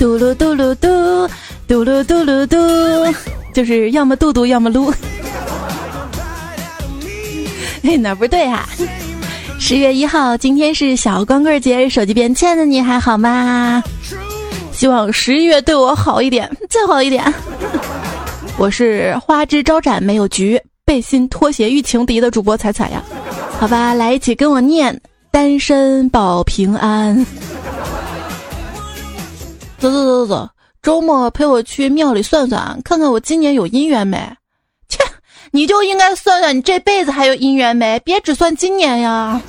[0.00, 1.28] 嘟噜嘟噜嘟，
[1.68, 2.56] 嘟噜嘟噜嘟，
[3.52, 4.90] 就是要么嘟嘟，要么撸。
[7.82, 8.66] 哎，哪不对啊？
[9.58, 13.84] 十月一号，今天是小光棍节，手机边亲爱的你还好吗？
[14.72, 17.22] 希望十一月对我好一点，再好一点。
[18.56, 23.02] 我是花枝招展没有局，背心拖鞋遇情敌的主播彩彩呀。
[23.58, 24.98] 好吧，来一起跟我念：
[25.30, 27.26] 单身保平安。
[29.80, 30.48] 走走走走走，
[30.82, 34.18] 周末陪我去庙里算算，看看我今年有姻缘没？
[34.88, 35.02] 切，
[35.50, 39.40] 你就应该算算你这辈子还有姻缘没，别只算今年呀。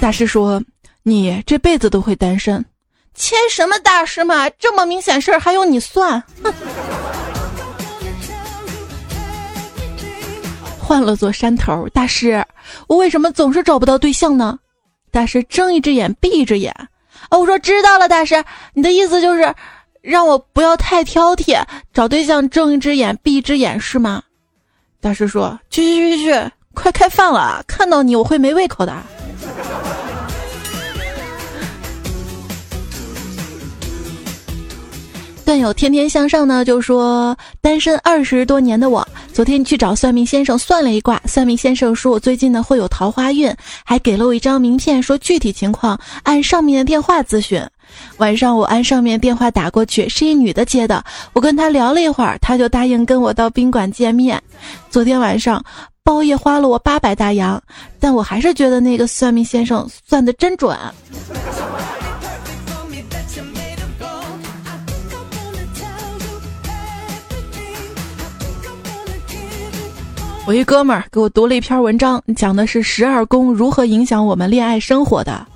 [0.00, 0.62] 大师说。
[1.04, 2.64] 你这辈子都会单身，
[3.12, 4.48] 切什么大师嘛？
[4.50, 6.22] 这么明显事儿还用你算？
[10.78, 12.46] 换了座山头，大师，
[12.86, 14.60] 我为什么总是找不到对象呢？
[15.10, 16.72] 大师睁一只眼闭一只眼。
[17.30, 18.42] 哦，我说知道了，大师，
[18.74, 19.54] 你的意思就是
[20.00, 24.22] 让我不要太挑剔，找对象睁一只眼闭一只眼是吗？
[25.00, 28.96] 大师说：去去去去去，快开饭了，看到你我会没胃口的。
[35.44, 43.52] 段友天天向上呢，就说单身二十多年的我，昨天去找算命先生算了一卦，算命先生说我最近呢会有桃花运，
[43.84, 47.60] 还给了我一张名片，说具体情况按上面的电话咨询。
[48.18, 54.40] 晚上我按上面电话打过去，是一女的接的，我跟她聊了一会儿，她就答应跟我到宾馆见面。
[54.90, 55.62] 昨天晚上
[56.04, 57.60] 包夜花了我八百大洋，
[57.98, 60.78] 但我还是觉得那个算命先生算的真准。
[70.44, 75.46] 我一哥们儿给我读了一篇文章，讲的是十二宫如何影响我们恋爱生活的。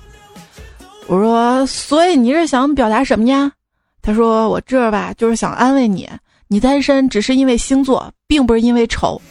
[1.07, 3.51] 我说，所以你是想表达什么呀？
[4.01, 6.09] 他说，我这吧就是想安慰你，
[6.47, 9.21] 你单身只是因为星座，并不是因为丑。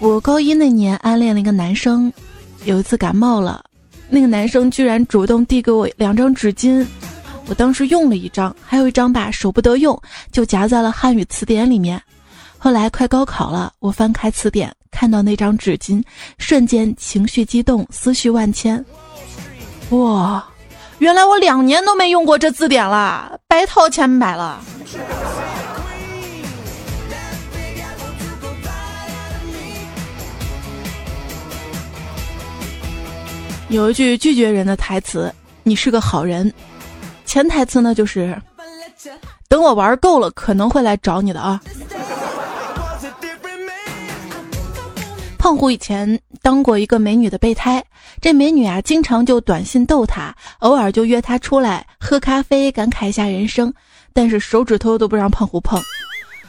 [0.00, 2.12] 我高一那年暗恋了一个男生，
[2.64, 3.64] 有一次感冒了，
[4.08, 6.84] 那个男生居然主动递给我两张纸巾。
[7.48, 9.98] 我当时用了一张，还有一张吧，舍不得用，
[10.30, 12.00] 就夹在了汉语词典里面。
[12.58, 16.02] 后来快高考了，我翻开词典，看到那张纸巾，
[16.36, 18.84] 瞬间情绪激动，思绪万千。
[19.90, 20.46] 哇，
[20.98, 24.62] 原来我两年都没用过这字典了，白掏钱买了。
[33.70, 35.32] 有一句拒绝人的台词
[35.62, 36.52] ：“你是个好人。”
[37.28, 38.34] 潜台词呢，就是
[39.48, 41.60] 等我玩够了，可能会来找你的啊。
[45.38, 47.84] 胖虎以前当过一个美女的备胎，
[48.18, 53.70] 这美女啊，经常就短信逗他，偶尔就约他出来喝咖啡，感慨一下人生，
[54.14, 55.78] 但是手指头都不让胖虎碰。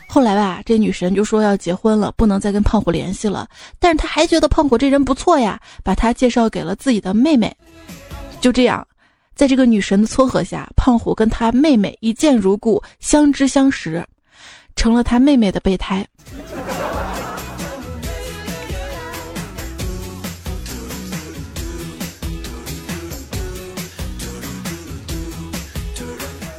[0.07, 3.45] 后来吧，这女神就说要结婚了，不能再跟胖虎联系了，
[3.79, 7.53] 但是他还觉得胖虎这人不错呀，把他介绍给了自己的妹妹，
[8.39, 8.87] 就这样。
[9.39, 14.05] 在这个女神的撮合下，胖虎跟他妹妹一见如故，相知相识，
[14.75, 16.05] 成了他妹妹的备胎。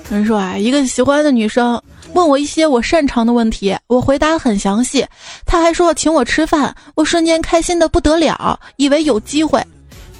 [0.09, 1.79] 有人说啊，一个喜欢的女生
[2.15, 5.07] 问我一些我擅长的问题，我回答很详细，
[5.45, 9.63] 他还说请我吃饭，我瞬间开心的不得了，以为有机会，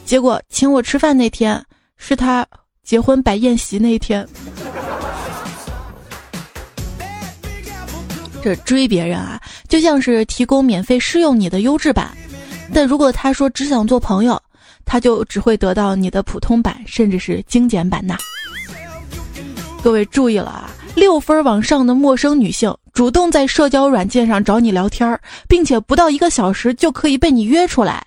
[0.05, 1.59] 结果请我吃饭那天。
[2.03, 2.45] 是他
[2.83, 4.27] 结婚摆宴席那一天，
[8.43, 12.11] 这追别人啊，就像是提供免费试用你的优质版，
[12.73, 14.43] 但如果他说只想做朋友，
[14.85, 18.17] 他就只会得到你的普通版，甚至是精简版呐。
[19.83, 25.17] 各位注意了啊，六分往上的陌生女性主动在社交软件上找你聊天，
[25.47, 28.05] 并且不到一个小时就可以被你约出来，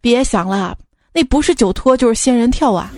[0.00, 0.78] 别想了。
[1.16, 2.90] 那不是酒托就是仙人跳啊！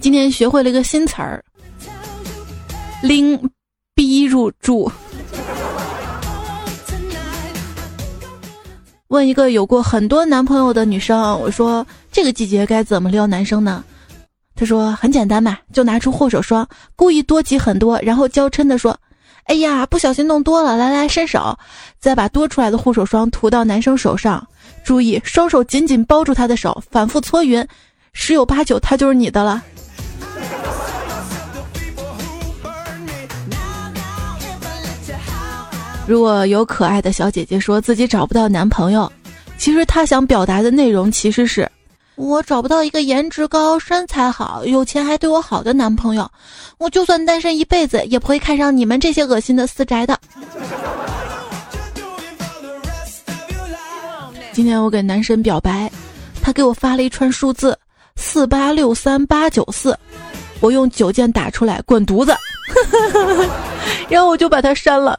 [0.00, 1.42] 今天学会了一个新词儿，
[3.02, 3.40] 拎
[3.94, 4.92] 逼入住。
[9.08, 13.82] 问一个有过很多男朋友的女生，我说这个季节该怎么撩男生呢？
[14.54, 18.94] 她说很简单嘛，就拿出护手霜，故意多挤很多，然后娇嗔的说
[19.44, 21.58] ：“哎呀，不小心弄多了，来来伸手。”
[21.98, 24.46] 再把多出来的护手霜涂到男生手上。
[24.84, 27.66] 注意，双手紧紧包住他的手，反复搓匀，
[28.12, 29.62] 十有八九他就是你的了。
[36.04, 39.10] 如果有可爱的小姐姐说自己找不到男朋友，
[39.56, 41.70] 其实她想表达的内容其实是：
[42.16, 46.28] 我找不到一个颜值高、身材好、有钱还对我好的男朋友，
[46.76, 50.18] 我就算单身一辈子也不会看上你们这些恶心的私宅的。
[54.52, 55.90] 今天我给男神表白，
[56.42, 57.76] 他给我发了一串数字：
[58.16, 59.98] 四八六三八九四，
[60.60, 62.36] 我用九键打出来“滚犊子”，
[64.10, 65.18] 然后我就把他删了。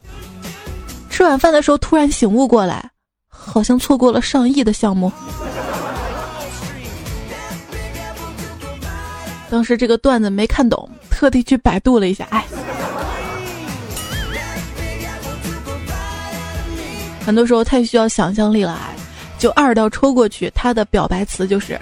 [1.10, 2.88] 吃晚饭的时候，突然醒悟过来，
[3.28, 5.12] 好像错过了上亿的项目。
[9.50, 12.46] 当时这个段子没看懂，特地去百度了一下，哎，
[17.26, 18.96] 很多时候太需要想象力了，哎，
[19.44, 21.78] 就二道抽过去，他的表白词就是：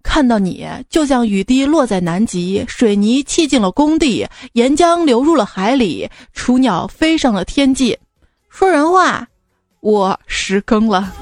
[0.00, 7.98] 看到你就像雨滴落在南极，水泥砌进了工地，岩浆流入了海里，雏鸟飞上了天际。
[8.48, 9.26] 说人话，
[9.80, 11.12] 我十更了。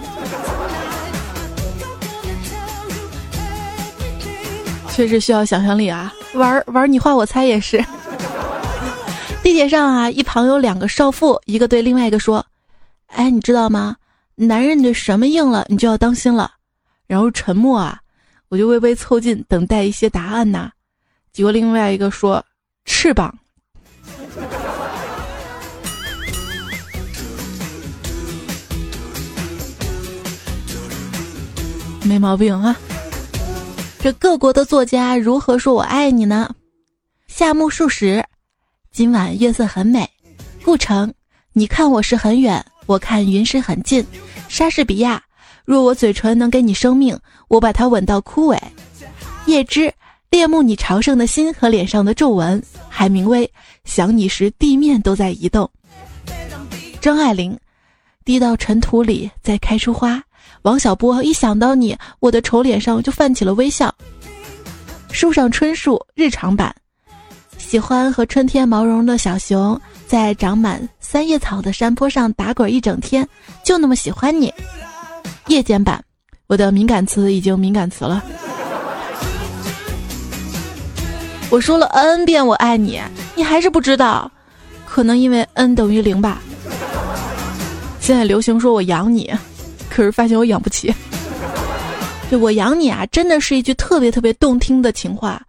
[4.92, 6.12] 确实需要想象力啊！
[6.34, 7.82] 玩玩你画我猜也是。
[9.42, 12.44] 地铁上啊，一旁有两个少妇，一个对另外一个说
[13.16, 13.96] ：“哎，你知道吗？
[14.40, 16.52] 男人的什么硬了，你就要当心了。”
[17.08, 18.00] 然后沉默啊，
[18.48, 20.70] 我就微微凑近，等待一些答案呐。
[21.32, 22.44] 结果另外一个说
[22.86, 23.36] ：“翅膀。”
[32.04, 32.78] 没毛病啊！
[34.00, 36.54] 这各国的作家如何说我爱你呢？
[37.26, 38.24] 夏目漱石，
[38.90, 40.08] 今晚月色很美。
[40.64, 41.12] 顾城，
[41.52, 44.02] 你看我是很远，我看云是很近。
[44.48, 45.22] 莎士比亚，
[45.66, 47.16] 若我嘴唇能给你生命，
[47.48, 48.58] 我把它吻到枯萎。
[49.44, 49.92] 叶芝，
[50.30, 52.62] 恋慕你朝圣的心和脸上的皱纹。
[52.88, 53.50] 海明威，
[53.84, 55.70] 想你时地面都在移动。
[56.98, 57.54] 张爱玲，
[58.24, 60.22] 滴到尘土里，再开出花。
[60.62, 63.94] 王小波一想到你，我的丑脸上就泛起了微笑。
[65.12, 66.74] 树上春树日常版，
[67.58, 73.28] 喜欢和春天毛茸茸的小熊在长满三叶草的山坡上打滚一整天，
[73.62, 74.52] 就那么喜欢你。
[75.48, 76.02] 夜间版，
[76.46, 78.24] 我的敏感词已经敏感词了。
[81.50, 82.98] 我说了 n 遍我爱你，
[83.34, 84.30] 你还是不知道，
[84.86, 86.40] 可能因为 n 等于零吧。
[88.00, 89.30] 现在流行说我养你。
[89.90, 90.94] 可是发现我养不起，
[92.30, 95.42] 就我养你啊，真的是一句特别特别动听的情话，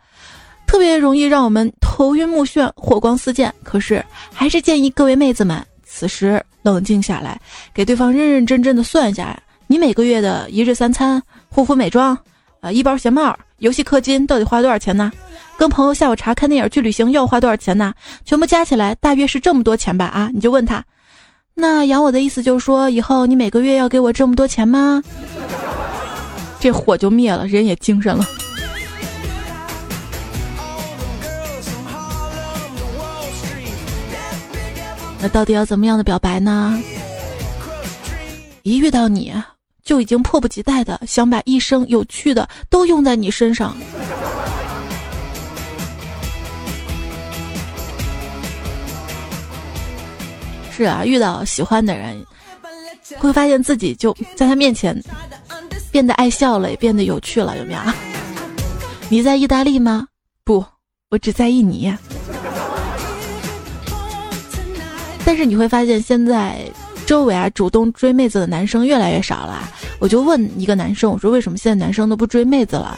[0.70, 3.52] 特别容易让我们头晕目眩、火光四溅。
[3.64, 7.42] 可是还是建议各位妹子们，此时冷静下来，
[7.74, 9.36] 给对方认认真真的算一下，
[9.66, 11.20] 你每个月的一日三餐、
[11.50, 12.16] 护肤美妆、
[12.60, 15.12] 啊衣包鞋帽、游戏氪金到底花多少钱呢？
[15.58, 17.92] 跟朋友下午茶、看电影、去旅行要花多少钱呢？
[18.24, 20.06] 全部加起来大约是这么多钱吧？
[20.06, 20.86] 啊，你就问他。
[21.56, 25.02] 那养我的意思就是说，以后你每个月要给我这么多钱吗？
[26.60, 28.24] 这火就灭了，人也精神了。
[35.22, 36.82] 那到底要怎么样的表白呢？
[38.64, 39.34] 一遇到你
[39.84, 43.76] 就已经迫不及待的想把一生有趣的都用在你身上。
[50.72, 52.26] 是啊，遇到喜欢的人，
[53.18, 54.98] 会发现自己就在他面前
[55.92, 57.80] 变得爱笑了，也变得有趣了，有没有？
[59.10, 60.08] 你在意大利吗？
[60.46, 60.64] 不，
[61.10, 61.94] 我只在意你。
[65.30, 66.60] 但是你会发现，现在
[67.06, 69.62] 周围啊，主动追妹子的男生越来越少了。
[70.00, 72.98] 我就问一个男生，我说为什么现在男生都不追妹子了？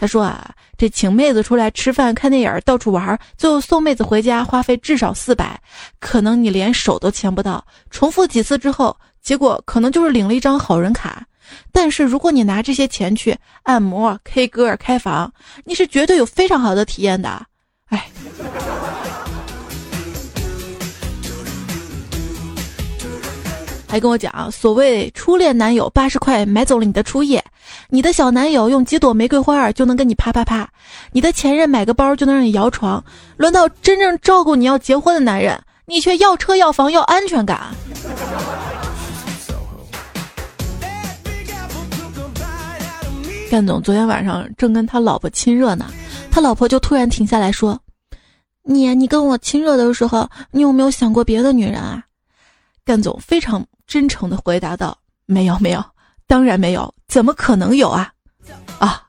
[0.00, 0.52] 他说啊。
[0.76, 5.60] 这请妹子出来吃饭、看电影、到处玩，最后送妹子回家，花费至少四百，
[6.00, 7.64] 可能你连手都牵不到。
[7.90, 11.24] 重复几次之后，结果可能就是领了一张好人卡。
[11.70, 15.32] 但是如果你拿这些钱去按摩、K 歌、开房，
[15.64, 17.46] 你是绝对有非常好的体验的。
[17.86, 18.08] 哎。
[23.90, 27.42] 还跟我讲啊，所谓初恋男友八十块买走了你的初夜，
[27.88, 30.68] 你的小男友用几朵玫瑰花就能跟你啪啪啪，
[31.10, 33.02] 你的前任买个包就能让你摇床，
[33.38, 37.74] 轮到真正照顾你要结婚的男人，你却要车要房要安全感。
[43.50, 45.86] 干总昨天晚上正跟他老婆亲热呢，
[46.30, 47.80] 他老婆就突然停下来说
[48.62, 52.04] ：“你你跟我亲热的时候，你有没有想过别的女人啊？”
[52.84, 53.66] 干总非常。
[53.88, 55.82] 真诚的回答道：“没有，没有，
[56.26, 58.12] 当然没有，怎么可能有啊？
[58.78, 59.02] 啊，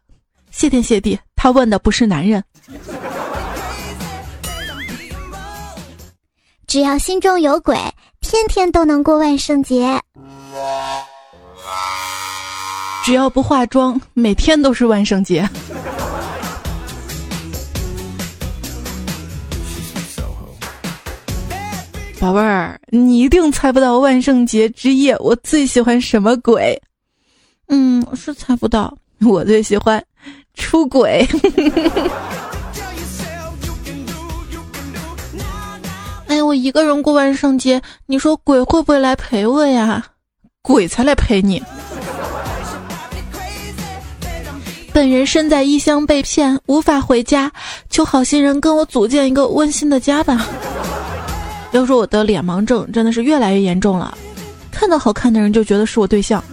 [0.51, 2.41] 谢天谢地，他问的不是男人。
[6.65, 7.77] 只要心中有鬼，
[8.21, 10.00] 天天都能过万圣节。
[13.03, 15.48] 只要不化妆，每天都是万圣节。
[22.20, 26.82] 宝贝儿，你一定猜不到万圣节之夜我最喜欢什么鬼？
[27.70, 28.94] 嗯，是猜不到。
[29.22, 30.04] 我最喜欢
[30.54, 31.26] 出轨。
[36.28, 40.06] 哎，我一个人过万圣节，你说鬼会不会来陪我呀？
[40.62, 41.64] 鬼才来陪你。
[44.92, 47.50] 本人身在异乡被骗，无法回家，
[47.90, 50.46] 求好心人跟我组建一个温馨的家吧。
[51.72, 54.18] 要说我的脸盲症真的是越来越严重了，
[54.72, 56.44] 看到好看的人就觉得是我对象。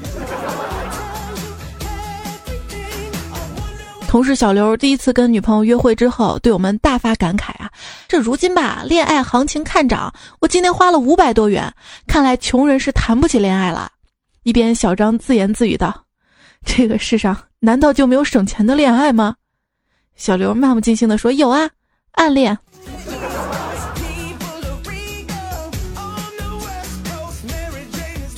[4.07, 7.71] 同事小刘第一次跟女朋友约会之后，对我们大发感慨啊！
[8.07, 11.71] 这如今吧，恋爱行情看涨，我今天花了五百多元，
[12.07, 13.91] 看来穷人是谈不起恋爱了。
[14.45, 16.05] 一边小张自言自语道
[16.65, 19.35] ：“这个世上难道就没有省钱的恋爱吗？”
[20.15, 21.69] 小刘漫不经心地说：“有啊，
[22.13, 22.57] 暗恋。”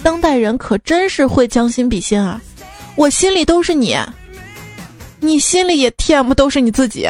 [0.09, 2.41] 当代人可真是会将心比心啊！
[2.97, 3.95] 我心里都是你，
[5.21, 7.07] 你心里也 TM 都是你自己。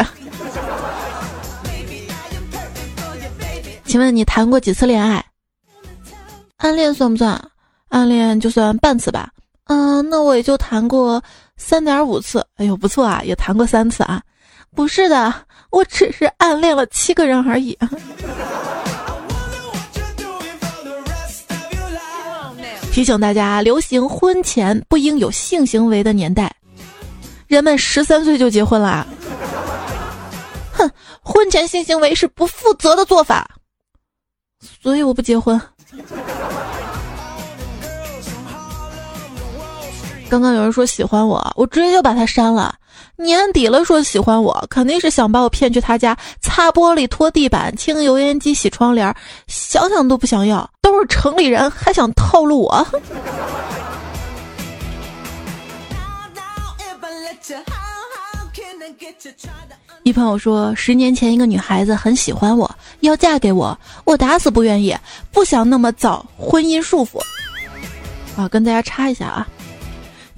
[3.84, 5.24] 请问你谈过几次恋爱？
[6.56, 7.40] 暗恋算不算？
[7.90, 9.30] 暗恋就算半次吧。
[9.66, 11.22] 嗯，那我也就谈过
[11.56, 12.44] 三点五次。
[12.56, 14.20] 哎呦，不错啊，也谈过三次啊。
[14.74, 15.32] 不是的，
[15.70, 17.78] 我只是暗恋了七个人而已。
[22.98, 26.52] 提醒大家，流行婚前不应有性行为的年代，
[27.46, 29.06] 人们十三岁就结婚了。
[30.72, 30.90] 哼，
[31.22, 33.48] 婚前性行为是不负责的做法，
[34.82, 35.56] 所以我不结婚。
[40.28, 42.74] 刚刚有人说喜欢我，我直接就把他删了。
[43.20, 49.12] 年底了说喜欢我，肯定是想把我骗去他家擦玻璃、拖地板、清油烟机、洗窗帘，
[49.48, 50.70] 想想都不想要。
[50.82, 52.86] 都是城里人，还想套路我？
[60.04, 62.70] 一朋友说，十年前一个女孩子很喜欢我，
[63.00, 64.96] 要嫁给我，我打死不愿意，
[65.32, 67.20] 不想那么早婚姻束缚。
[68.36, 69.46] 啊，跟大家插一下啊。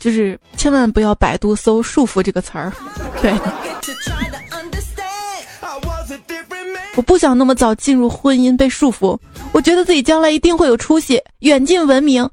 [0.00, 2.72] 就是千万不要百度搜“束缚”这个词儿，
[3.22, 3.32] 对。
[6.96, 9.16] 我不想那么早进入婚姻被束缚，
[9.52, 12.28] 我觉得自己将来一定会有出息，远近闻名。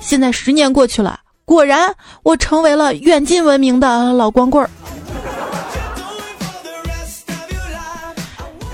[0.00, 1.92] 现在十年过去了，果然
[2.22, 4.70] 我成为了远近闻名的老光棍儿。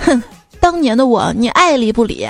[0.01, 0.23] 哼，
[0.61, 2.29] 当年的我你爱理不理，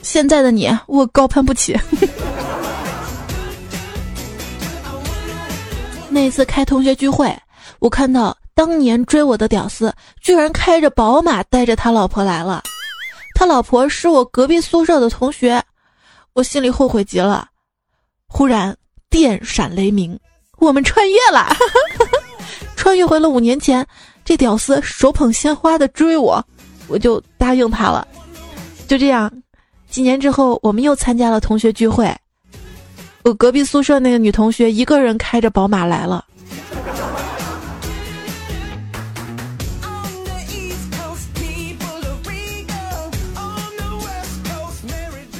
[0.00, 1.76] 现在的你我高攀不起。
[6.12, 7.34] 那次开同学聚会，
[7.78, 12.62] 我看到当年追我的屌丝居然开着宝马带着他老婆来了，
[13.34, 15.62] 他老婆是我隔壁宿舍的同学，
[16.34, 17.48] 我心里后悔极了。
[18.26, 18.76] 忽然
[19.08, 20.18] 电闪雷鸣，
[20.58, 21.48] 我们穿越了，
[22.76, 23.86] 穿越回了五年前。
[24.24, 26.44] 这屌丝手捧鲜花的追我，
[26.88, 28.06] 我就答应他了。
[28.86, 29.32] 就这样，
[29.88, 32.14] 几年之后，我们又参加了同学聚会。
[33.22, 36.24] 我隔壁宿舍那个女同学一个人开着宝马来了。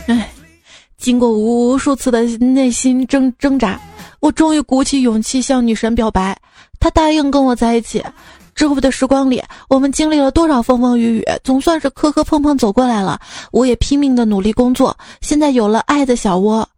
[0.07, 0.31] 哎，
[0.97, 3.81] 经过无数次的内心挣挣扎，
[4.21, 6.37] 我终于鼓起勇气向女神表白，
[6.79, 8.03] 她答应跟我在一起。
[8.55, 13.19] 之后的时光里，我们经历了多少风风雨雨，总算是磕磕碰碰走过来了。
[13.51, 16.69] 我也拼命的努力工作，现在有了爱的小窝。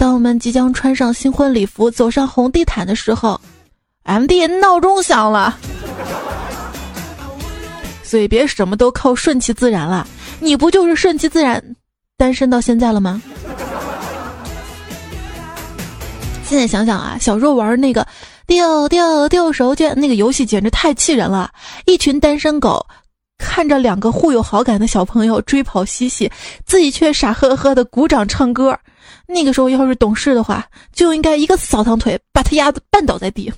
[0.00, 3.38] 当我们即将穿上新婚礼服，走上红地毯的时候
[4.04, 5.58] ，M D 闹钟响了。
[8.02, 10.08] 所以别什么都靠顺其自然了，
[10.40, 11.62] 你不就是顺其自然
[12.16, 13.20] 单身到现在了吗？
[16.44, 18.06] 现在想想啊，小时候玩那个
[18.46, 21.50] 丢丢丢手绢那个游戏，简直太气人了。
[21.84, 22.86] 一群单身狗
[23.36, 26.32] 看着两个互有好感的小朋友追跑嬉戏，
[26.64, 28.74] 自己却傻呵呵的鼓掌唱歌。
[29.32, 33.52] 那个时候要是懂事的话，就应该一个扫堂腿把他丫子绊倒在地。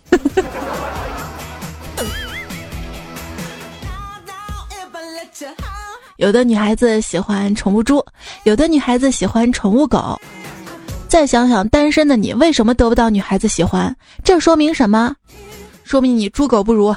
[6.18, 8.04] 有的女孩子喜欢宠物猪，
[8.44, 10.20] 有的女孩子喜欢宠物狗。
[11.08, 13.94] 再想想单身的你为什么得不到女孩子喜欢？
[14.22, 15.14] 这说明什么？
[15.84, 16.94] 说明你猪狗不如。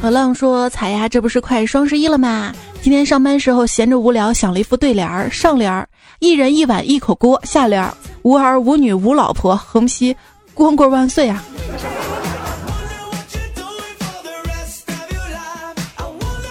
[0.00, 2.52] 老浪说：“彩呀，这不是快双十一了吗？
[2.82, 10.14] 今天上班时候闲着无聊，想了一副对联儿：上联儿一人一碗一口锅，下联儿无儿无女无老婆，横批
[10.52, 11.44] 光棍万岁啊！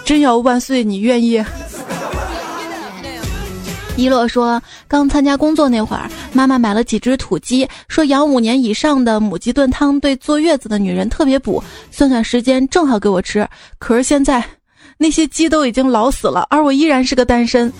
[0.05, 1.43] 真要万岁，你愿意？
[3.97, 11.61] 一乐说，刚参加工作那会儿，妈妈买了几只土鸡，说养五年以上的母鸡炖汤对坐月子的女人特别补，
[11.91, 13.45] 算算时间正好给我吃。
[13.77, 14.43] 可是现在，
[15.01, 17.73] 那些鸡都已经老死了，而我依然是个单身。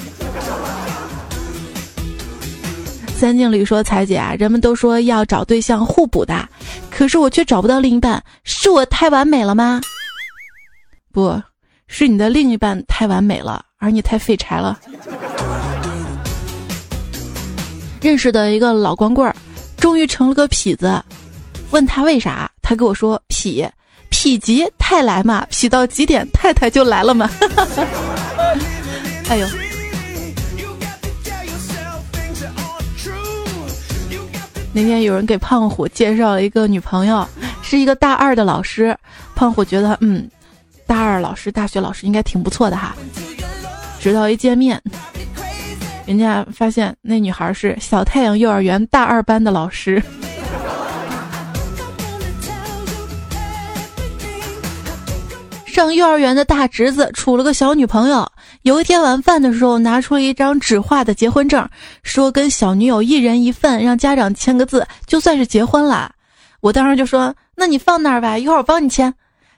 [3.16, 6.50] 三镜里说：“彩姐啊，人们都说要找对象互补的，
[6.90, 9.80] 可是我却找不到另一半，是我太完美了吗？
[11.14, 11.40] 不
[11.86, 14.80] 是你的另一半太完美了，而你太废柴了。”
[18.02, 19.36] 认识的一个老光棍儿，
[19.78, 21.00] 终于成了个痞子。
[21.70, 23.70] 问他为啥，他跟我说：“痞，
[24.22, 27.28] 痞极太来嘛，痞到极点，太太就来了嘛。
[29.30, 29.48] ”哎呦！
[34.72, 37.28] 那天有人给胖虎介绍了一个女朋友，
[37.64, 38.96] 是一个大二的老师。
[39.34, 40.30] 胖虎觉得，嗯，
[40.86, 42.96] 大二老师、大学老师应该挺不错的哈。
[44.00, 44.80] 直到一见面。
[46.06, 50.00] 人家发现那女孩是小太阳幼儿园大二班的老师。
[55.82, 61.68] 上幼儿园的大侄子处了个小女朋友，有一天晚饭的时候拿出了一张纸画的结婚证，
[62.04, 66.12] 说跟小女友一人一份，让家长签个字，就算是结婚了。
[66.60, 69.12] 我当时就说：“那你放那儿吧，一会儿我帮你签。”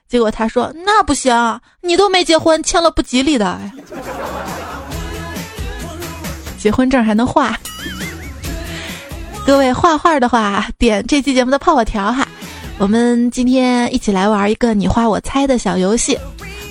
[0.08, 3.60] 结果他说：“那不行，你都没结婚，签了不吉利的。”
[6.56, 7.54] 结婚证还能画，
[9.44, 12.26] 各位画画的话，点这期节目的泡泡条哈。
[12.76, 16.18] 我们今天一起来玩一个你画我猜的小游戏，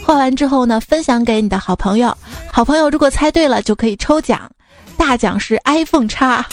[0.06, 2.16] 画完之后呢，分享给你的好朋友。
[2.52, 4.50] 好朋友如果猜对了，就可以抽奖，
[4.98, 6.46] 大奖是 iPhone 叉。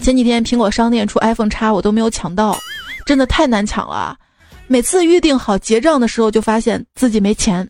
[0.00, 2.58] 前几天苹果商店出 iPhone 叉，我都没有抢到，
[3.04, 4.16] 真的太难抢了。
[4.66, 7.68] 每次预定好结账的时候，就发现自己没钱。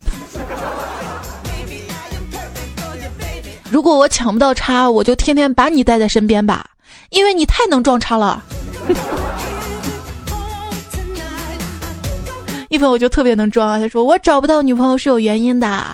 [3.70, 6.64] 如果我抢不到叉，我就天天把你带在身边吧，
[7.10, 8.42] 因为你太能撞叉了。
[12.70, 15.84] 一朋友就特别能装啊，他说我找不到女朋友是有原因的：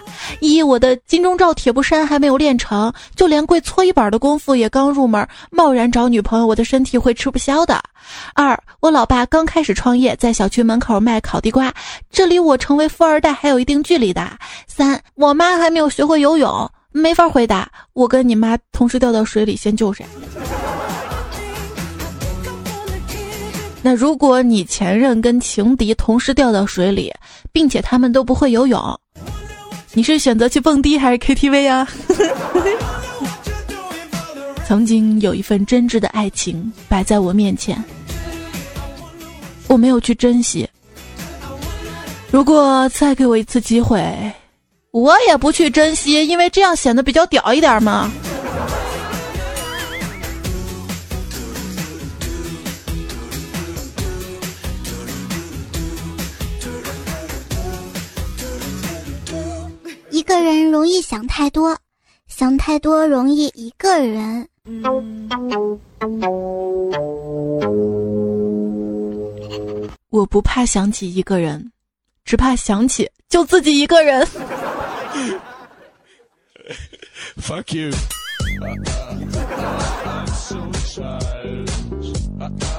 [0.40, 7.76] 一，我的金钟罩铁布衫还没有练成，就连跪搓衣板的功夫也刚入门，贸然找女朋友，我的身体会吃不消的；
[8.34, 11.72] 二，我老爸刚开始创业，在小区门口卖烤地瓜，
[12.10, 14.22] 这离我成为富二代还有一定距离的；
[14.68, 16.70] 三，我妈还没有学会游泳。
[16.92, 20.04] 没法回答，我跟你妈同时掉到水里，先救谁？
[23.86, 27.14] 那如果你前任跟情敌同时掉到水里，
[27.52, 28.82] 并且他们都不会游泳，
[29.92, 31.86] 你是选择去蹦迪还是 KTV 啊？
[34.66, 37.80] 曾经有一份真挚的爱情摆在我面前，
[39.68, 40.68] 我没有去珍惜。
[42.32, 44.04] 如果再给我一次机会。
[44.90, 48.10] 我也不去珍惜，因为这样显得比较屌一点嘛。
[60.26, 61.78] 个人容易想太多，
[62.26, 64.48] 想太多容易一个人。
[70.10, 71.70] 我不怕想起一个人，
[72.24, 74.26] 只怕想起就自己一个人。
[77.40, 77.92] Fuck you！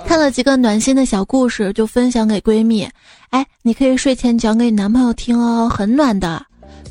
[0.06, 2.90] 看了几个暖心的小故事，就分享给闺蜜。
[3.30, 6.46] 哎，你可以睡前讲给你男朋友听哦，很暖的。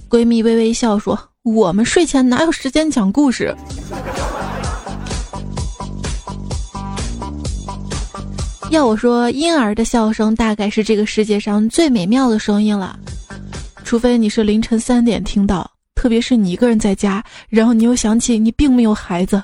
[0.09, 3.55] 闺蜜微微笑说：“我们睡前哪有时间讲故事？”
[8.71, 12.99] 要我说，婴儿的笑声大概是这个世界上最美妙的声音了。
[13.85, 19.42] 除非你是凌晨三点听到，特别是你一个人在家，然后你又想起你并没有孩子。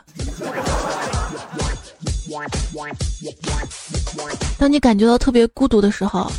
[4.62, 6.31] 当你感觉到特别孤独的时候，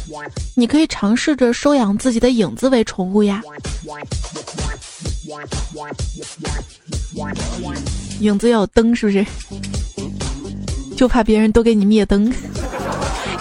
[0.55, 3.41] 你可以尝试着收养自己的影子为宠物呀。
[8.21, 9.25] 影子要有灯，是不是？
[10.95, 12.33] 就怕别人都给你灭灯。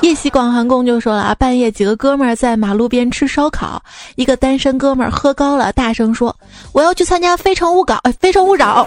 [0.00, 3.80] 夜袭广寒宫就说了啊，半夜几个哥们儿在马路边吃烧烤，
[4.16, 6.36] 一个单身哥们儿喝高了，大声说
[6.74, 8.84] ：“我要去参加《非诚勿扰》。”《非诚勿扰》，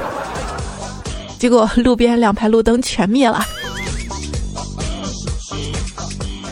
[1.40, 3.46] 结果路边两排路灯全灭了。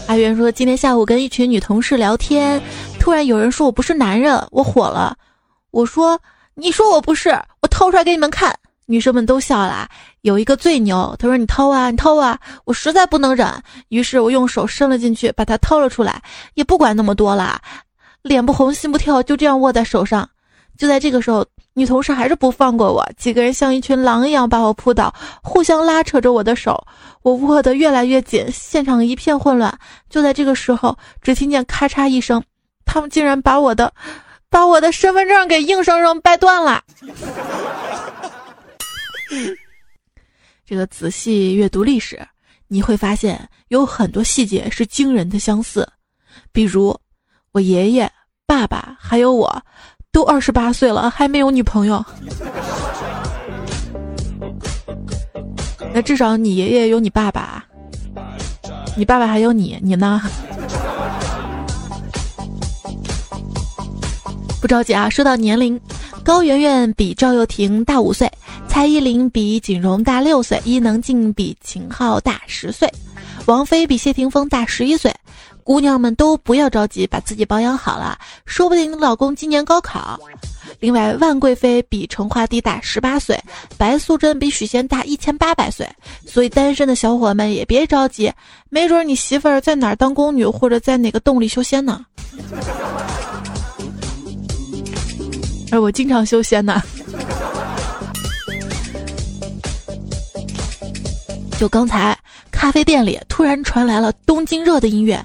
[0.08, 2.62] 阿元说，今天下午跟一群女同事聊天，
[3.00, 5.16] 突然有人说我不是男人，我火了。
[5.72, 6.20] 我说
[6.56, 7.30] ：“你说我不是，
[7.62, 8.54] 我掏出来给你们看。
[8.86, 9.88] 女生们都笑了。
[10.22, 13.48] 有一个最牛，他说：“你掏啊，你掏啊！”我实在不能忍，
[13.88, 16.22] 于是我用手伸了进去，把它掏了出来，
[16.56, 17.60] 也不管那么多了，
[18.22, 20.30] 脸不红心不跳，就这样握在手上。
[20.78, 26.86] 就在这个时候，女同事还是不放过我，几个人像一群狼一样把我扑倒，互相拉扯着我的手，
[27.24, 29.76] 我握得越来越紧，现场一片混乱。
[30.10, 32.44] 就在这个时候，只听见咔嚓一声，
[32.86, 33.92] 他们竟然把我的，
[34.52, 36.84] 把我的身份证给硬生生掰断了。
[40.64, 42.22] 这个仔细阅读历史，
[42.68, 45.92] 你会发现有很多细节是惊人的相似，
[46.52, 46.96] 比如
[47.52, 48.12] 我爷爷、
[48.46, 49.60] 爸爸还有我。
[50.14, 52.06] 都二十八岁了，还没有女朋友。
[55.92, 57.66] 那至少你爷爷有你爸爸，
[58.96, 60.22] 你爸爸还有你，你呢？
[64.62, 65.82] 不着急啊，说到年龄，
[66.24, 68.32] 高圆圆比赵又廷大五岁，
[68.68, 72.88] 蔡依林比锦荣大六岁，伊能静比秦昊大十岁，
[73.48, 75.12] 王菲比谢霆锋大十一岁。
[75.64, 80.20] 姑娘们都不要着急，把自己保养好了，说不定你老公今年高考。
[80.80, 83.42] 另外，万贵妃比成华帝大十八岁，
[83.78, 85.88] 白素贞比许仙大一千八百岁，
[86.28, 88.32] 所以单身的小伙们也别着急，
[88.70, 92.06] 没准你媳妇儿在哪儿当宫女，或者在哪个洞里修仙呢。
[95.72, 96.82] 而我经常修仙呢。
[101.60, 102.18] 就刚才，
[102.54, 105.22] 咖啡店里突然传来了《东京热》的音乐。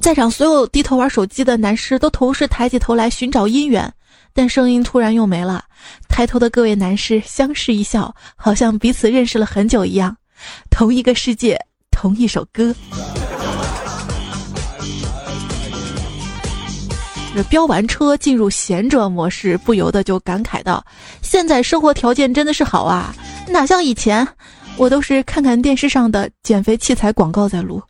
[0.00, 3.90] 在场所有低头玩手机的男士都同时抬起头来寻找姻缘，
[4.34, 5.64] 但声音突然又没了。
[6.08, 10.14] 抬头的各位男士相视一笑，好像彼此认识了很久一样。
[10.70, 11.58] 同一个世界，
[11.90, 12.74] 同一首歌。
[17.34, 20.84] 这飙完车进入贤者模式，不由得就感慨道
[21.22, 23.14] ：“现在生活条件真的是好啊，
[23.48, 24.26] 哪像以前，
[24.76, 27.82] 我都是看看电视上的减肥器材广告在录。”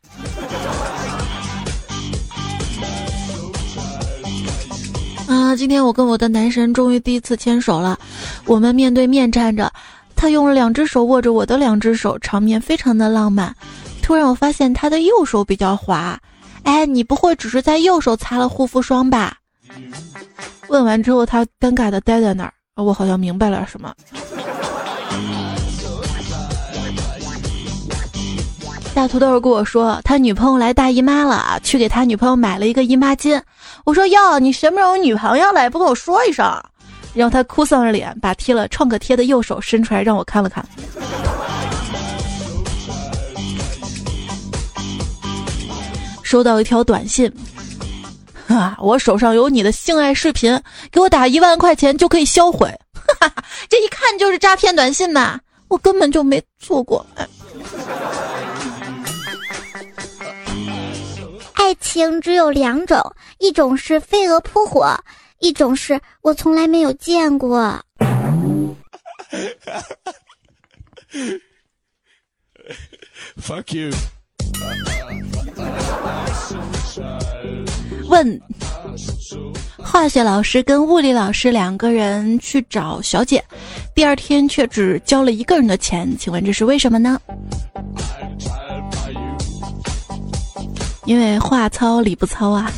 [5.29, 7.99] 啊，今天我跟我的男神终于第一次牵手了，
[8.45, 9.73] 我们面对面站着，
[10.15, 13.55] 他用两只手握着我的两只手，场面非常的浪漫。
[14.03, 16.19] 突然我发现他的右手比较滑，
[16.65, 19.39] 哎，你不会只是在右手擦了护肤霜吧？
[20.69, 23.95] 问完之后，他尴尬的呆在那儿，我好像明白了什么。
[28.95, 33.41] 大土豆跟我说，他女朋友来大姨妈了，去给他女朋友买了一个姨妈巾。
[33.85, 35.63] 我说哟，你什么时候有女朋友了？
[35.63, 36.45] 也不跟我说一声。
[37.15, 40.65] 然后他哭丧着脸，把贴了创可贴的右手伸出来让我看了看。
[46.23, 47.33] 收到一条短信，
[48.47, 52.69] 哈，我手上有你的性爱视频，给我打一万块钱就可以销毁。
[52.93, 57.05] 哈哈，这一看就是诈骗短信呐，我根本就没做过。
[61.73, 63.01] 爱情只有两种，
[63.39, 64.95] 一种是飞蛾扑火，
[65.39, 67.61] 一种是我从来没有见过。
[73.41, 73.91] Fuck you。
[78.11, 78.39] 问，
[79.79, 83.43] 化学老师跟物理老师两个人去找小姐，
[83.95, 87.19] 第二天却只交了一个人的钱，请问这是为什么呢？
[91.05, 92.71] 因为话糙理不糙啊！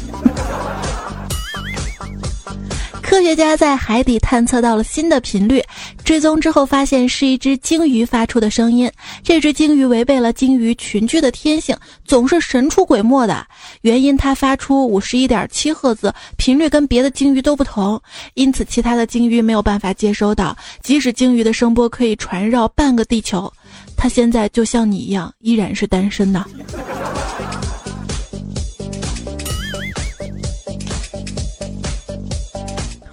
[3.02, 5.62] 科学家在海底探测到了新的频率，
[6.04, 8.90] 追踪之后发现是一只鲸鱼发出的声音。
[9.22, 13.46] 这只鲸鱼违背了鲸鱼群居的天性，总是神出鬼没的。
[13.82, 18.00] 原因它发出五十一点七赫兹频率，跟别的鲸鱼都不同，
[18.34, 20.56] 因此其他的鲸鱼没有办法接收到。
[20.82, 23.52] 即使鲸鱼的声波可以传绕半个地球，
[23.96, 26.44] 它现在就像你一样，依然是单身的。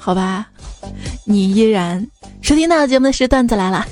[0.03, 0.47] 好吧，
[1.25, 2.05] 你依然
[2.41, 3.85] 收听到节目的是段子来了。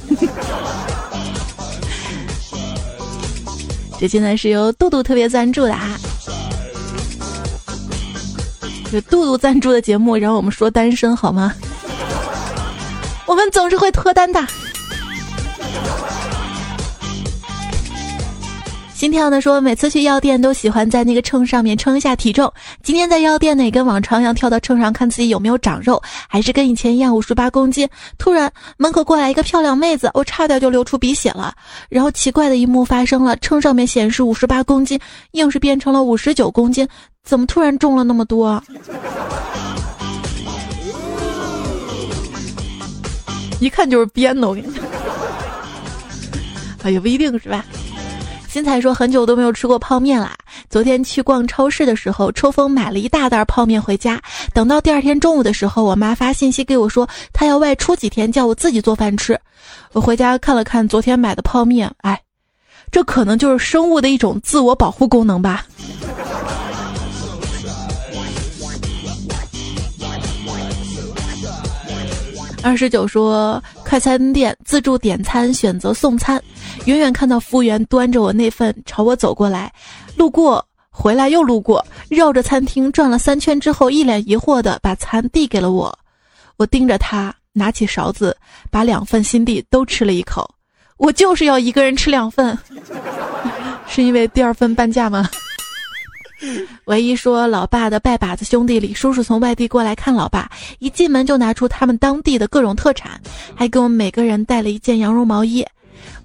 [4.00, 5.96] 这期呢是由杜杜特别赞助的啊，
[8.92, 11.54] 这杜杜赞助的节目，让我们说单身好吗？
[13.28, 14.44] 我们总是会脱单的。
[19.00, 22.52] 心跳呢说，每次去药店都喜欢在那个秤上面称一下体重。
[22.84, 27.88] 今天在药店呢，也跟往常一样跳到秤上看自己有没有长肉，还是跟以前一样五十八公斤。
[28.18, 31.54] 突然门口过来一个漂亮妹子，我差点就流出鼻血了。
[31.88, 35.00] 然后奇怪的一幕发生了，秤上面显示五十八公斤，
[35.32, 36.86] 硬是变成了五十九公斤，
[37.24, 38.62] 怎么突然重了那么多？
[43.62, 44.50] 一看就是编的。
[44.50, 44.84] 我跟你讲，
[46.84, 47.64] 啊，也不一定是吧。
[48.50, 50.36] 新彩说很久都没有吃过泡面啦。
[50.72, 54.20] 昨天去逛超市的时候，抽风买了一大袋泡面回家。
[54.56, 59.40] 等到第二天中午的时候，我妈发信息给我说，她要外出几天，叫我自己做饭吃。
[59.92, 62.20] 我回家看了看昨天买的泡面，哎，
[62.92, 65.64] 这可能就是生物的一种自我保护功能吧。
[72.62, 76.42] 二十九说，快餐店自助点餐选择送餐，
[76.90, 79.72] 远远看到服务员端着我那份朝我走过来，
[80.16, 85.96] 路过回来又路过，绕着餐厅转了三圈之后，一脸疑惑的把餐递给了我。
[86.58, 88.36] 我盯着他，拿起勺子，
[88.72, 90.50] 把两份新地都吃了一口。
[90.98, 92.58] 我就是要一个人吃两份，
[93.88, 95.30] 是因为第二份半价吗？
[96.86, 100.50] 唯一说老爸的拜把子兄弟李叔叔从外地过来看老爸，
[100.80, 103.22] 一进门就拿出他们当地的各种特产，
[103.54, 105.66] 还给我们每个人带了一件羊绒毛衣。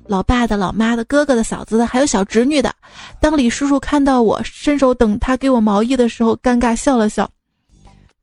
[0.06, 2.74] 老爸的、老妈的、哥哥的、嫂子的，还有小侄女的。
[3.20, 7.28] 当李叔叔看到我伸手等他给我毛衣的时候，尴尬笑了笑。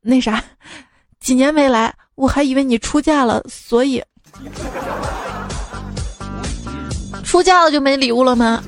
[0.01, 0.43] 那啥，
[1.19, 4.03] 几年没来，我还以为你出嫁了，所以
[7.23, 8.61] 出嫁了就没礼物了吗？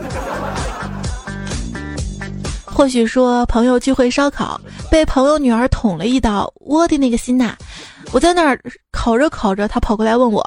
[2.66, 7.56] 或许说朋友聚会烧烤，被朋友女儿捅了一刀，我的那个心呐！
[8.12, 8.60] 我在那儿
[8.92, 10.42] 烤着烤着，他跑过来问我：“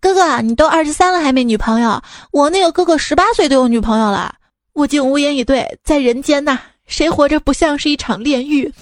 [0.00, 2.00] 哥哥，你都二十三了还没女朋友？
[2.30, 4.34] 我那个哥哥十八岁都有女朋友了。”
[4.74, 5.66] 我竟无言以对。
[5.82, 8.72] 在人间呐，谁活着不像是一场炼狱？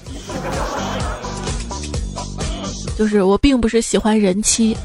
[2.99, 4.77] 就是我并不是喜欢人妻，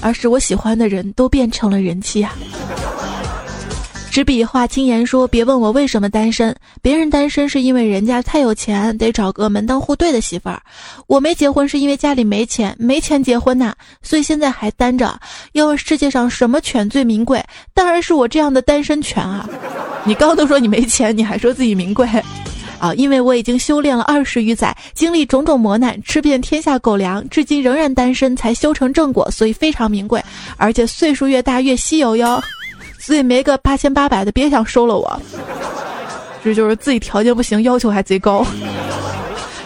[0.00, 2.36] 而是我喜欢的人都变成了人妻啊。
[4.10, 10.60] 执笔画青言说：“别问我为什么单身，别人单身是因为人家太有钱，得找个门当户对的媳妇儿。
[11.06, 15.16] 我没结婚是因为家里没钱，没钱结婚呐，所以现在还单着。
[15.52, 17.40] 要问世界上什么犬最名贵，
[17.72, 19.48] 当然是我这样的单身犬啊！
[20.02, 22.04] 你刚都说你没钱，你还说自己名贵
[22.80, 22.92] 啊？
[22.94, 30.20] 因为我已经修炼了二十余载，经历种种磨难，吃遍天下狗粮，至今仍然单身，才修成正果，所以非常名贵，
[30.56, 32.42] 而且岁数越大越稀有哟。”
[33.00, 35.20] 所以没个八千八百的，别想收了我。
[36.44, 38.46] 这就是自己条件不行，要求还贼高。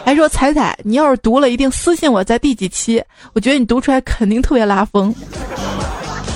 [0.05, 5.15] 还说彩彩，你要是读了一定私信我在第几期，我觉得你读出来肯定特别拉风。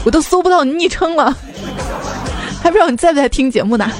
[0.05, 1.37] 我都搜不到你昵称了，
[2.63, 3.91] 还不知道你在不在听节目呢。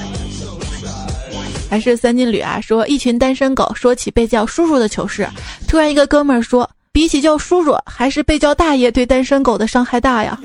[1.69, 5.27] 还是三金旅啊，说一群单身狗说起被叫叔叔的糗事，
[5.67, 10.39] 突然一个哥们儿说，比起叫叔叔，还是被叫大爷对单身狗的伤害大呀。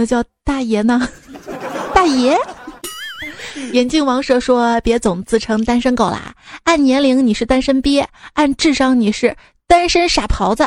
[0.00, 1.06] 那叫大爷呢？
[1.94, 2.34] 大爷。
[3.72, 6.32] 眼镜王蛇说：“别总自称单身狗啦，
[6.64, 9.36] 按年龄你是单身鳖，按智商你是
[9.68, 10.66] 单身傻狍子。”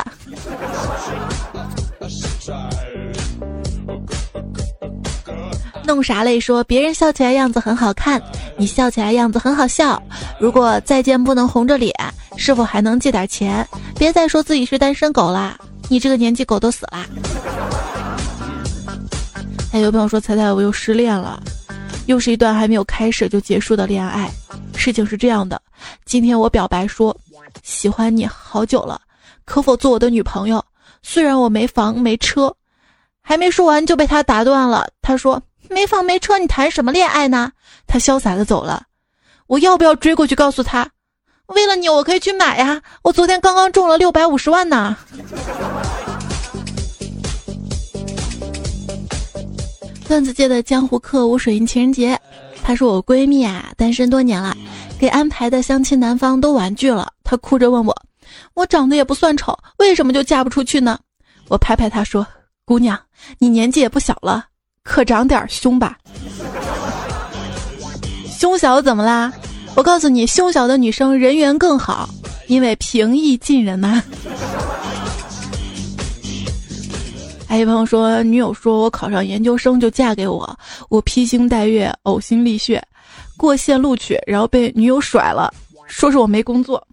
[5.84, 6.38] 弄啥嘞？
[6.38, 8.22] 说别人笑起来样子很好看，
[8.56, 10.00] 你笑起来样子很好笑。
[10.38, 11.92] 如果再见不能红着脸，
[12.36, 13.66] 是否还能借点钱？
[13.98, 17.04] 别再说自己是单身狗啦，你这个年纪狗都死啦。
[19.80, 21.42] 有朋友说：“彩彩，我又失恋了，
[22.06, 24.30] 又是一段还没有开始就结束的恋爱。
[24.76, 25.60] 事情是这样的，
[26.04, 27.16] 今天我表白说
[27.62, 29.00] 喜欢你好久了，
[29.44, 30.64] 可否做我的女朋友？
[31.02, 32.54] 虽然我没房没车，
[33.20, 34.88] 还没说完就被他打断了。
[35.02, 37.50] 他说没房没车，你谈什么恋爱呢？
[37.86, 38.84] 他潇洒的走了。
[39.46, 40.88] 我要不要追过去告诉他？
[41.46, 42.80] 为了你，我可以去买呀！
[43.02, 44.96] 我昨天刚刚中了六百五十万呢。”
[50.06, 52.18] 段子界的江湖客无水印情人节，
[52.62, 54.54] 她是我闺蜜啊，单身多年了，
[54.98, 57.10] 给安排的相亲男方都婉拒了。
[57.24, 57.96] 她哭着问我
[58.54, 60.98] ：“我长得也不算丑，为什么就嫁不出去呢？”
[61.48, 62.26] 我拍拍她说
[62.64, 62.98] ：“姑娘，
[63.38, 64.44] 你年纪也不小了，
[64.82, 65.96] 可长点胸吧。
[68.38, 69.32] 胸小怎么啦？
[69.74, 72.08] 我告诉你，胸小的女生人缘更好，
[72.46, 74.02] 因为平易近人呐。”
[77.54, 82.82] 还有朋友说，女友说我考上研究生就嫁给我，我披星戴月、呕心沥血，
[83.36, 85.54] 过线录取，然后被女友甩了，
[85.86, 86.84] 说是我没工作。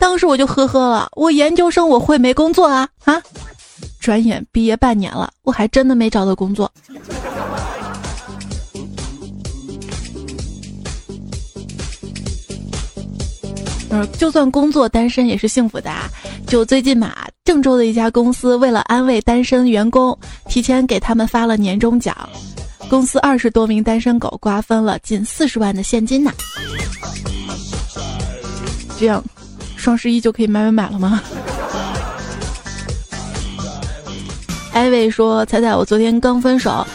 [0.00, 3.22] 当时我就呵呵了，我研究生我会没工作啊啊！
[4.00, 6.68] 转眼毕业半年了，我还真的没找到工作。
[14.18, 16.10] 就算工作单身也是幸福的啊。
[16.48, 20.16] 就最近嘛，郑州的一家公司为了安慰单身员工，
[20.48, 22.16] 提前给他们发了年终奖，
[22.88, 26.30] 公司二十多名单身狗瓜分了近四十万的现金呢。
[28.96, 29.22] 这样，
[29.74, 31.20] 双十一就可以买买买了吗？
[34.72, 36.86] 艾薇说：“彩彩，我昨天刚分手。”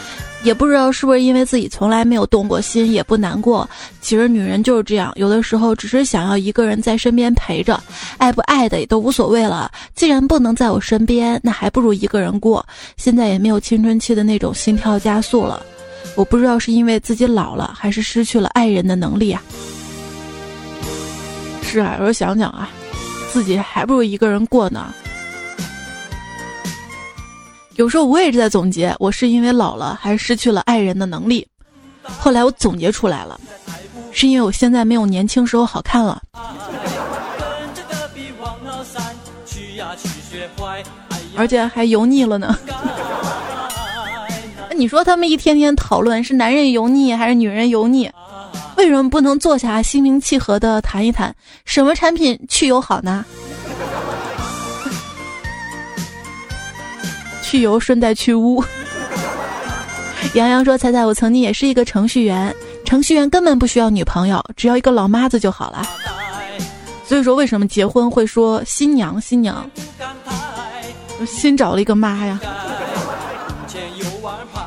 [0.44, 3.68] 也不知道是不是因为自己从来没有动过心，也不难过。
[4.00, 7.82] 其实女人就是这样，有的时候只是想要一个人在身边陪着，
[8.18, 9.70] 爱不爱的也都无所谓了。
[9.94, 12.64] 既然不能在我身边，那还不如一个人过。
[12.96, 15.64] 现在也没有青春期的那种心跳加速了。
[16.14, 19.42] 我不知道是因为自己老了，还是失去了爱人的能力啊。
[21.62, 22.70] 是啊，有时候想想啊，
[23.32, 24.94] 自己还不如一个人过呢。
[27.78, 31.46] 有时候我也是在总结，我是因为老了，还是失去了爱人的能力？
[32.02, 33.40] 后来我总结出来了，
[34.10, 36.20] 是因为我现在没有年轻时候好看了，
[41.36, 42.58] 而且还油腻了呢。
[44.68, 48.10] 那 你说他们一天天讨论是男人油腻还是女人油腻？
[48.76, 51.32] 为什么不能坐下心平气和的谈一谈，
[51.64, 53.24] 什么产品去油好呢？
[57.48, 58.62] 去油顺带去污。
[60.34, 65.88] 杨洋说：“猜猜，我曾经也是一个程序员，程序员根本不需要女朋友，只要一个老妈子就好了。
[67.06, 69.64] 所以说，为什么结婚会说新娘新娘？
[71.26, 72.38] 新找了一个妈呀。”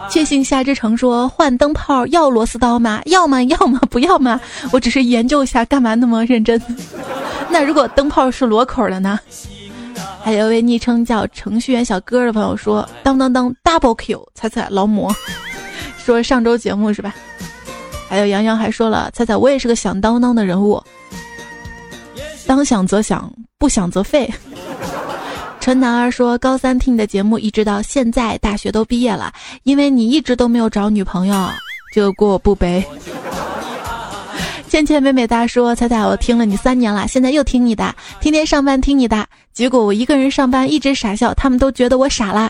[0.10, 3.00] 确信夏之城说：“换灯泡要螺丝刀吗？
[3.06, 3.44] 要吗？
[3.44, 3.80] 要吗？
[3.92, 4.42] 不要吗？
[4.74, 6.60] 我只是研究一下，干嘛那么认真？
[7.52, 9.20] 那如果灯泡是螺口的呢？”
[10.24, 15.14] 还有一位昵称叫程序员小哥的朋友说：“当当当，double Q，彩彩劳模，
[15.98, 17.14] 说上周节目是吧？”
[18.08, 20.82] 还有杨洋还说了：“彩彩，我也是个响当当的人物，
[22.46, 24.32] 当想则响，不想则废。”
[25.60, 29.32] 陈男儿说：“高三听你的节目，一直到现在，大学都毕业了，
[29.64, 31.50] 因为你一直都没有找女朋友，
[31.96, 32.84] 就过不悲。”
[34.72, 42.50] 倩倩美美哒说：“彩彩，我听了你三年了，现在又听你的，天天上班听你的，结果我一个人上班一直傻笑，他们都觉得我傻了。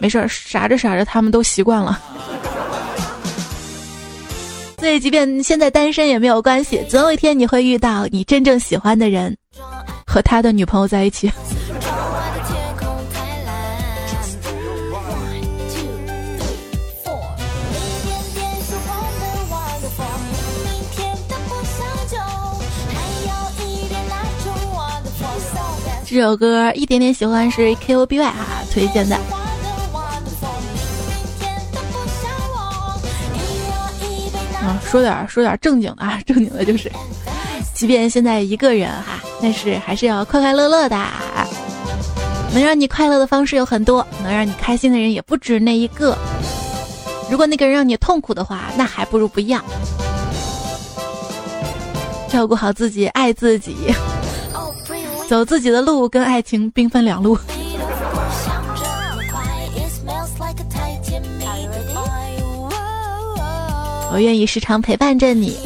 [0.00, 2.00] 没事儿，傻着傻着他们都习惯了。
[4.80, 9.36] 所以，即便现在单身也没有关系，总有一天你会遇到你真正喜欢的人，
[10.06, 11.30] 和他的女朋友在一起。”
[26.16, 29.14] 这首歌一点点喜欢是 K O B Y 哈推荐的。
[34.64, 36.90] 啊，说点说点正经的啊， 正经的就是，
[37.74, 40.98] 即便现在一个人哈，但是还是要快快乐乐的。
[42.54, 46.16] 能让你快乐的方式有很多，能让你开心的人也不止那一个。
[47.30, 49.62] 如果那个人让你痛苦的话，那还不如不要。
[52.30, 53.76] 照顾好自己，爱自己。
[55.28, 57.36] 走自己的路，跟爱情兵分两路。
[64.12, 65.56] 我愿意时常陪伴着你。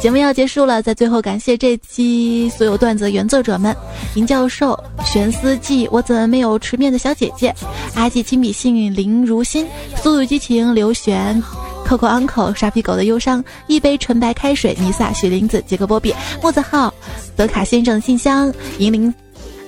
[0.00, 3.74] 节目要结束了，在最后感谢这期所有段子原作者们：
[4.14, 7.52] 林教授、玄思记、我怎么没有吃面的小姐姐、
[7.94, 9.66] 阿纪亲笔信、林如新、
[9.96, 11.42] 速度激情、刘璇。
[11.88, 16.92] Coco Uncle、沙皮狗的忧伤、一杯纯白开水、尼萨、雪林子、杰克波比、木子浩、
[17.34, 19.12] 德卡先生信箱、银铃、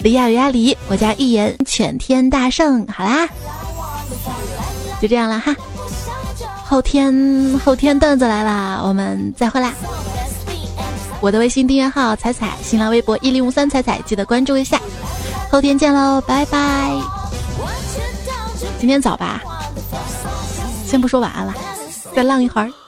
[0.00, 2.87] 李亚李亚里、我家一言、犬天大圣。
[2.88, 3.26] 好啦，
[5.00, 5.56] 就这样了哈。
[6.62, 9.72] 后天后天段子来啦，我们再会啦。
[11.22, 14.78] 我的微信订阅号彩彩，新浪微博一零五三彩彩，记得关注一下。
[15.50, 16.92] 后天见喽，拜拜。
[18.78, 19.40] 今天早吧，
[20.87, 21.54] 先不说晚安了。
[22.14, 22.79] 再浪一会儿。